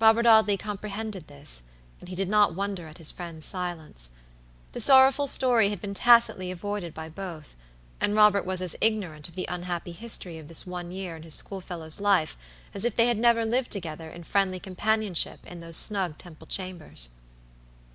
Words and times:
Robert 0.00 0.24
Audley 0.24 0.56
comprehended 0.56 1.26
this, 1.26 1.64
and 2.00 2.08
he 2.08 2.14
did 2.14 2.30
not 2.30 2.54
wonder 2.54 2.86
at 2.88 2.96
his 2.96 3.12
friend's 3.12 3.44
silence. 3.44 4.08
The 4.72 4.80
sorrowful 4.80 5.26
story 5.26 5.68
had 5.68 5.78
been 5.82 5.92
tacitly 5.92 6.50
avoided 6.50 6.94
by 6.94 7.10
both, 7.10 7.54
and 8.00 8.14
Robert 8.14 8.46
was 8.46 8.62
as 8.62 8.76
ignorant 8.80 9.28
of 9.28 9.34
the 9.34 9.44
unhappy 9.50 9.92
history 9.92 10.38
of 10.38 10.48
this 10.48 10.66
one 10.66 10.90
year 10.90 11.16
in 11.16 11.22
his 11.22 11.34
schoolfellow's 11.34 12.00
life 12.00 12.34
as 12.72 12.86
if 12.86 12.96
they 12.96 13.08
had 13.08 13.18
never 13.18 13.44
lived 13.44 13.70
together 13.70 14.08
in 14.08 14.24
friendly 14.24 14.58
companionship 14.58 15.40
in 15.46 15.60
those 15.60 15.76
snug 15.76 16.16
Temple 16.16 16.46
chambers. 16.46 17.10